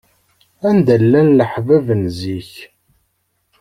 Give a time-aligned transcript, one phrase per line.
[0.69, 2.51] Anda llan leḥbab n zik.